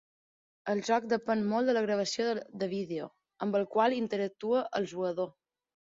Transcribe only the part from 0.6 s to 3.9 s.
El joc depèn molt de la gravació de vídeo, amb el